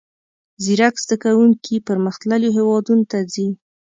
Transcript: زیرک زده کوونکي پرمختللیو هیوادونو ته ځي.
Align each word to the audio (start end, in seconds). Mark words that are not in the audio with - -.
زیرک 0.63 0.95
زده 1.03 1.15
کوونکي 1.23 1.75
پرمختللیو 1.87 2.55
هیوادونو 2.57 3.03
ته 3.11 3.19
ځي. 3.33 3.47